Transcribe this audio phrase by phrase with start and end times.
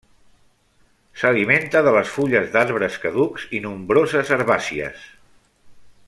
[1.23, 5.05] S'alimenta de les fulles d'arbres caducs i nombroses herbàcies.